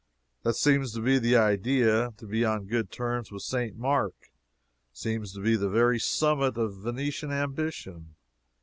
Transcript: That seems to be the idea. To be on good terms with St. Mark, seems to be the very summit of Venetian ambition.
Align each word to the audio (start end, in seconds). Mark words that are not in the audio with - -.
That 0.41 0.55
seems 0.55 0.93
to 0.93 0.99
be 0.99 1.19
the 1.19 1.37
idea. 1.37 2.11
To 2.17 2.25
be 2.25 2.43
on 2.43 2.65
good 2.65 2.89
terms 2.89 3.31
with 3.31 3.43
St. 3.43 3.75
Mark, 3.77 4.31
seems 4.91 5.31
to 5.33 5.41
be 5.41 5.55
the 5.55 5.69
very 5.69 5.99
summit 5.99 6.57
of 6.57 6.77
Venetian 6.77 7.29
ambition. 7.31 8.15